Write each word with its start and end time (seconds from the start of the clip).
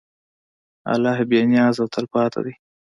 الله 0.93 1.17
بېنیاز 1.29 1.75
او 1.81 1.87
تلپاتې 1.93 2.39
دی. 2.45 2.53